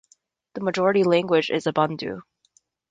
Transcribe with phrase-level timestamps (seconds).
[0.55, 2.23] The majority language is Umbundu.